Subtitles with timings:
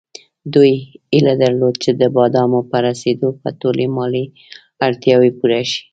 [0.53, 0.73] دوی
[1.13, 4.25] هیله درلوده چې د بادامو په رسېدو به ټولې مالي
[4.85, 5.81] اړتیاوې پوره شي.